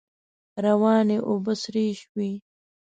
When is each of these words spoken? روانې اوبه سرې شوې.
روانې 0.65 1.17
اوبه 1.29 1.53
سرې 1.61 1.87
شوې. 2.01 2.31